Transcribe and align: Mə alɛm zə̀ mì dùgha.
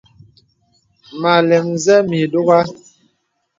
Mə 1.19 1.29
alɛm 1.39 1.67
zə̀ 1.83 1.99
mì 2.09 2.19
dùgha. 2.31 2.59